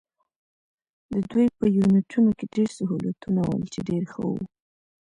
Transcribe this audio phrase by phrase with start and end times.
[1.11, 4.41] د دوی په یونیټونو کې ډېر سهولتونه ول، چې ډېر ښه وو.